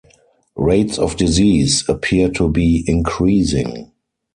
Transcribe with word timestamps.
Rates 0.55 0.97
of 0.97 1.15
disease 1.15 1.85
appear 1.87 2.29
to 2.31 2.49
be 2.49 2.83
increasing. 2.87 3.91